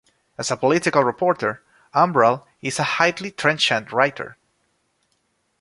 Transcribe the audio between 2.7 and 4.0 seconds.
a highly trenchant